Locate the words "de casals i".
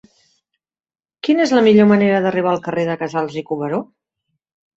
2.89-3.45